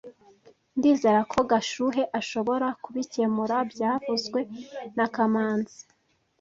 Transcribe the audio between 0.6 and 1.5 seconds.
Ndizera ko